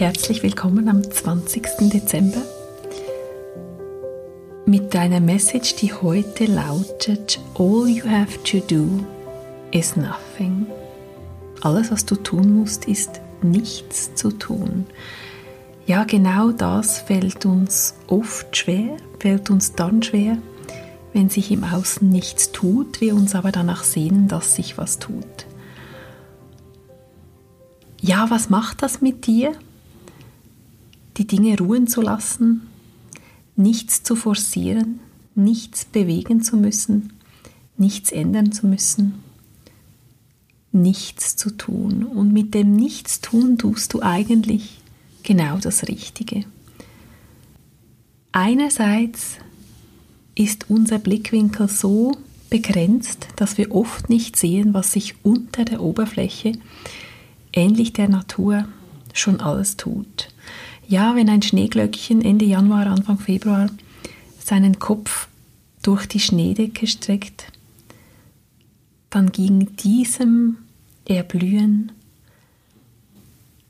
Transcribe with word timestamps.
Herzlich 0.00 0.42
willkommen 0.42 0.88
am 0.88 1.02
20. 1.04 1.90
Dezember 1.92 2.40
mit 4.64 4.94
deiner 4.94 5.20
Message, 5.20 5.76
die 5.76 5.92
heute 5.92 6.46
lautet: 6.46 7.38
All 7.58 7.86
you 7.86 8.08
have 8.08 8.42
to 8.44 8.60
do 8.60 9.04
is 9.72 9.96
nothing. 9.96 10.64
Alles, 11.60 11.90
was 11.90 12.06
du 12.06 12.16
tun 12.16 12.54
musst, 12.54 12.86
ist 12.88 13.20
nichts 13.42 14.14
zu 14.14 14.30
tun. 14.30 14.86
Ja, 15.84 16.04
genau 16.04 16.50
das 16.50 17.00
fällt 17.00 17.44
uns 17.44 17.94
oft 18.06 18.56
schwer, 18.56 18.96
fällt 19.18 19.50
uns 19.50 19.74
dann 19.74 20.02
schwer, 20.02 20.38
wenn 21.12 21.28
sich 21.28 21.50
im 21.50 21.62
Außen 21.62 22.08
nichts 22.08 22.52
tut, 22.52 23.02
wir 23.02 23.14
uns 23.14 23.34
aber 23.34 23.52
danach 23.52 23.84
sehnen, 23.84 24.28
dass 24.28 24.54
sich 24.54 24.78
was 24.78 24.98
tut. 24.98 25.44
Ja, 28.00 28.30
was 28.30 28.48
macht 28.48 28.82
das 28.82 29.02
mit 29.02 29.26
dir? 29.26 29.52
Die 31.20 31.26
Dinge 31.26 31.58
ruhen 31.58 31.86
zu 31.86 32.00
lassen, 32.00 32.62
nichts 33.54 34.02
zu 34.02 34.16
forcieren, 34.16 35.00
nichts 35.34 35.84
bewegen 35.84 36.42
zu 36.42 36.56
müssen, 36.56 37.12
nichts 37.76 38.10
ändern 38.10 38.52
zu 38.52 38.66
müssen, 38.66 39.16
nichts 40.72 41.36
zu 41.36 41.50
tun. 41.50 42.04
Und 42.04 42.32
mit 42.32 42.54
dem 42.54 42.74
Nichtstun 42.74 43.58
tust 43.58 43.92
du 43.92 44.00
eigentlich 44.00 44.80
genau 45.22 45.58
das 45.58 45.88
Richtige. 45.88 46.46
Einerseits 48.32 49.36
ist 50.34 50.70
unser 50.70 50.98
Blickwinkel 50.98 51.68
so 51.68 52.16
begrenzt, 52.48 53.26
dass 53.36 53.58
wir 53.58 53.74
oft 53.74 54.08
nicht 54.08 54.36
sehen, 54.36 54.72
was 54.72 54.92
sich 54.92 55.16
unter 55.22 55.66
der 55.66 55.82
Oberfläche, 55.82 56.52
ähnlich 57.52 57.92
der 57.92 58.08
Natur, 58.08 58.66
schon 59.12 59.40
alles 59.40 59.76
tut. 59.76 60.28
Ja, 60.90 61.14
wenn 61.14 61.28
ein 61.28 61.40
Schneeglöckchen 61.40 62.20
Ende 62.20 62.44
Januar, 62.44 62.88
Anfang 62.88 63.16
Februar 63.16 63.70
seinen 64.44 64.80
Kopf 64.80 65.28
durch 65.82 66.06
die 66.06 66.18
Schneedecke 66.18 66.88
streckt, 66.88 67.44
dann 69.08 69.30
ging 69.30 69.76
diesem 69.76 70.56
Erblühen 71.04 71.92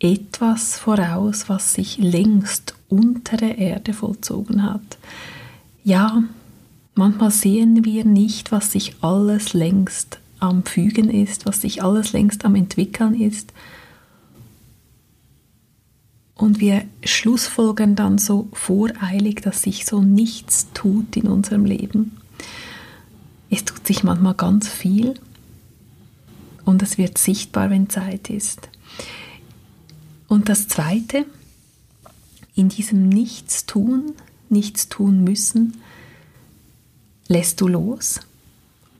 etwas 0.00 0.76
voraus, 0.76 1.48
was 1.48 1.74
sich 1.74 1.98
längst 1.98 2.74
unter 2.88 3.36
der 3.36 3.58
Erde 3.58 3.92
vollzogen 3.92 4.64
hat. 4.64 4.98
Ja, 5.84 6.24
manchmal 6.96 7.30
sehen 7.30 7.84
wir 7.84 8.04
nicht, 8.04 8.50
was 8.50 8.72
sich 8.72 8.96
alles 9.02 9.52
längst 9.52 10.18
am 10.40 10.64
Fügen 10.64 11.10
ist, 11.10 11.46
was 11.46 11.60
sich 11.60 11.80
alles 11.80 12.12
längst 12.12 12.44
am 12.44 12.56
Entwickeln 12.56 13.14
ist. 13.14 13.52
Und 16.36 16.60
wir 16.60 16.84
schlussfolgern 17.04 17.94
dann 17.94 18.18
so 18.18 18.48
voreilig, 18.52 19.42
dass 19.42 19.62
sich 19.62 19.86
so 19.86 20.02
nichts 20.02 20.68
tut 20.74 21.16
in 21.16 21.28
unserem 21.28 21.64
Leben. 21.64 22.16
Es 23.50 23.64
tut 23.64 23.86
sich 23.86 24.02
manchmal 24.02 24.34
ganz 24.34 24.68
viel 24.68 25.14
und 26.64 26.82
es 26.82 26.98
wird 26.98 27.18
sichtbar, 27.18 27.70
wenn 27.70 27.88
Zeit 27.88 28.30
ist. 28.30 28.68
Und 30.26 30.48
das 30.48 30.66
Zweite, 30.66 31.26
in 32.56 32.68
diesem 32.68 33.08
Nichtstun, 33.08 34.12
nichts 34.48 34.88
tun 34.88 35.22
müssen, 35.22 35.80
lässt 37.28 37.60
du 37.60 37.68
los. 37.68 38.20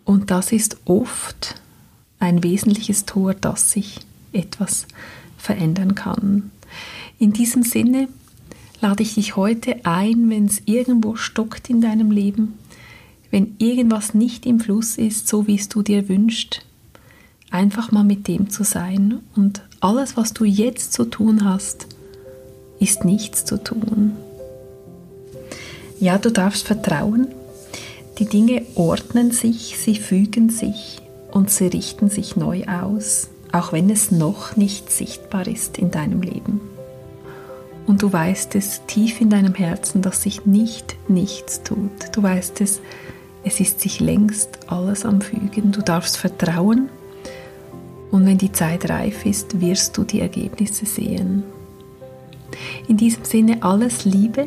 Und 0.05 0.31
das 0.31 0.53
ist 0.53 0.77
oft 0.85 1.61
ein 2.19 2.43
wesentliches 2.43 3.07
Tor, 3.07 3.35
dass 3.35 3.73
sich 3.73 4.01
etwas 4.33 4.87
verändern 5.37 5.95
kann. 5.95 6.51
In 7.19 7.33
diesem 7.33 7.63
Sinne 7.63 8.09
lade 8.81 9.03
ich 9.03 9.15
dich 9.15 9.37
heute 9.37 9.85
ein, 9.85 10.29
wenn 10.31 10.47
es 10.47 10.63
irgendwo 10.67 11.17
stockt 11.17 11.71
in 11.71 11.81
deinem 11.81 12.11
Leben, 12.11 12.55
wenn 13.31 13.55
irgendwas 13.59 14.15
nicht 14.15 14.47
im 14.47 14.61
Fluss 14.61 14.97
ist, 14.97 15.29
so 15.29 15.47
wie 15.47 15.57
es 15.57 15.69
du 15.69 15.83
dir 15.83 16.09
wünschst, 16.09 16.65
einfach 17.51 17.93
mal 17.93 18.05
mit 18.05 18.29
dem 18.29 18.51
zu 18.51 18.65
sein 18.65 19.21
und 19.37 19.63
alles, 19.81 20.17
was 20.17 20.35
du 20.35 20.45
jetzt 20.45 20.93
zu 20.93 21.05
tun 21.05 21.45
hast, 21.45 21.87
ist 22.81 23.05
nichts 23.05 23.45
zu 23.45 23.63
tun. 23.63 24.13
Ja, 26.01 26.19
du 26.19 26.31
darfst 26.31 26.67
vertrauen, 26.67 27.29
die 28.19 28.27
Dinge 28.27 28.63
ordnen 28.75 29.31
sich, 29.31 29.77
sie 29.79 29.97
fügen 29.97 30.51
sich 30.51 31.01
und 31.33 31.51
sie 31.51 31.67
richten 31.67 32.11
sich 32.11 32.37
neu 32.37 32.65
aus, 32.67 33.29
auch 33.53 33.73
wenn 33.73 33.89
es 33.89 34.11
noch 34.11 34.57
nicht 34.57 34.91
sichtbar 34.91 35.47
ist 35.47 35.79
in 35.79 35.91
deinem 35.91 36.23
Leben. 36.23 36.61
Und 37.87 38.03
du 38.03 38.13
weißt 38.13 38.55
es 38.55 38.83
tief 38.87 39.21
in 39.21 39.31
deinem 39.31 39.55
Herzen, 39.55 40.01
dass 40.01 40.23
sich 40.23 40.47
nicht 40.47 40.97
nichts 41.09 41.63
tut. 41.63 41.91
Du 42.13 42.23
weißt 42.23 42.61
es, 42.61 42.81
es 43.45 43.61
ist 43.61 43.81
sich 43.81 44.01
längst 44.01 44.59
alles 44.69 45.05
am 45.05 45.21
Fügen. 45.21 45.71
Du 45.73 45.83
darfst 45.83 46.17
vertrauen 46.17 46.89
und 48.11 48.27
wenn 48.27 48.39
die 48.39 48.53
Zeit 48.53 48.89
reif 48.89 49.27
ist, 49.27 49.61
wirst 49.61 49.97
du 49.97 50.05
die 50.05 50.21
Ergebnisse 50.21 50.87
sehen. 50.87 51.43
In 52.89 52.97
diesem 52.97 53.25
Sinne 53.25 53.63
alles 53.63 54.05
Liebe. 54.05 54.47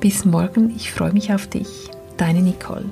Bis 0.00 0.24
morgen. 0.24 0.72
Ich 0.76 0.92
freue 0.92 1.12
mich 1.12 1.34
auf 1.34 1.48
dich. 1.48 1.90
Deine 2.16 2.40
Nicole. 2.40 2.84